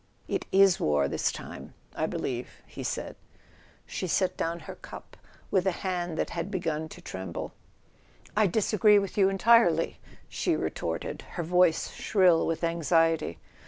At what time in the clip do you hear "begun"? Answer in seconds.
6.49-6.89